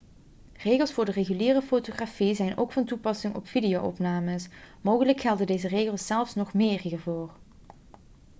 regels 0.57 0.93
voor 0.93 1.05
de 1.05 1.11
reguliere 1.11 1.61
fotografie 1.61 2.35
zijn 2.35 2.57
ook 2.57 2.71
van 2.71 2.85
toepassing 2.85 3.35
op 3.35 3.47
video-opnames 3.47 4.49
mogelijk 4.81 5.19
gelden 5.21 5.47
deze 5.47 5.67
regels 5.67 6.07
zelfs 6.07 6.35
nog 6.35 6.53
meer 6.53 6.79
hiervoor 6.81 7.31